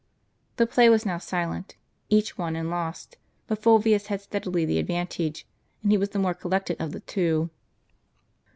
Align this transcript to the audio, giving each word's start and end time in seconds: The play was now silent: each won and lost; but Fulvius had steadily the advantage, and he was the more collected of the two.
The 0.55 0.65
play 0.65 0.89
was 0.89 1.05
now 1.05 1.19
silent: 1.19 1.75
each 2.09 2.35
won 2.35 2.55
and 2.55 2.71
lost; 2.71 3.17
but 3.45 3.61
Fulvius 3.61 4.07
had 4.07 4.19
steadily 4.19 4.65
the 4.65 4.79
advantage, 4.79 5.45
and 5.83 5.91
he 5.91 5.97
was 5.99 6.09
the 6.09 6.17
more 6.17 6.33
collected 6.33 6.81
of 6.81 6.91
the 6.91 7.01
two. 7.01 7.51